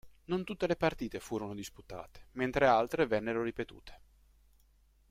Non 0.31 0.43
tutte 0.43 0.65
le 0.65 0.75
partite 0.75 1.19
furono 1.19 1.53
disputate, 1.53 2.29
mentre 2.31 2.65
altre 2.65 3.05
vennero 3.05 3.43
ripetute. 3.43 3.99